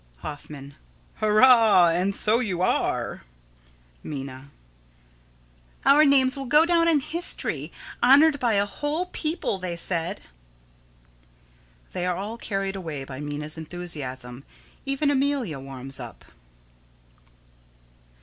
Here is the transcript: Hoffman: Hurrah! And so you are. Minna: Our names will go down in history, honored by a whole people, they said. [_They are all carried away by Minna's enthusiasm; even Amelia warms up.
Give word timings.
Hoffman: 0.23 0.77
Hurrah! 1.17 1.89
And 1.89 2.15
so 2.15 2.39
you 2.39 2.63
are. 2.63 3.21
Minna: 4.01 4.49
Our 5.85 6.05
names 6.05 6.35
will 6.35 6.47
go 6.47 6.65
down 6.65 6.87
in 6.87 7.01
history, 7.01 7.71
honored 8.01 8.39
by 8.39 8.53
a 8.53 8.65
whole 8.65 9.05
people, 9.05 9.59
they 9.59 9.75
said. 9.77 10.19
[_They 11.93 12.09
are 12.09 12.15
all 12.17 12.39
carried 12.39 12.75
away 12.75 13.03
by 13.03 13.19
Minna's 13.19 13.59
enthusiasm; 13.59 14.43
even 14.87 15.11
Amelia 15.11 15.59
warms 15.59 15.99
up. 15.99 16.25